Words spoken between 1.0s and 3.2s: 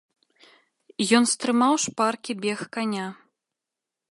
Ён стрымаў шпаркі бег каня.